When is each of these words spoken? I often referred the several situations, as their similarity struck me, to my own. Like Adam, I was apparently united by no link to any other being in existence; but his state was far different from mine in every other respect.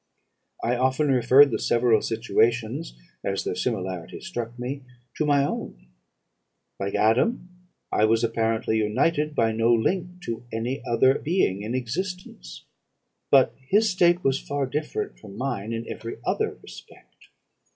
I 0.63 0.77
often 0.77 1.09
referred 1.11 1.51
the 1.51 1.59
several 1.59 2.01
situations, 2.01 2.97
as 3.23 3.43
their 3.43 3.53
similarity 3.53 4.19
struck 4.19 4.57
me, 4.57 4.81
to 5.17 5.27
my 5.27 5.43
own. 5.45 5.89
Like 6.79 6.95
Adam, 6.95 7.49
I 7.91 8.05
was 8.05 8.23
apparently 8.23 8.77
united 8.79 9.35
by 9.35 9.51
no 9.51 9.71
link 9.71 10.23
to 10.23 10.43
any 10.51 10.83
other 10.85 11.19
being 11.19 11.61
in 11.61 11.75
existence; 11.75 12.65
but 13.29 13.53
his 13.69 13.91
state 13.91 14.23
was 14.23 14.39
far 14.41 14.65
different 14.65 15.19
from 15.19 15.37
mine 15.37 15.71
in 15.71 15.87
every 15.87 16.17
other 16.25 16.57
respect. 16.63 17.27